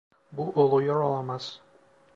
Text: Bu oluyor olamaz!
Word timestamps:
Bu 0.31 0.51
oluyor 0.55 0.95
olamaz! 0.95 1.61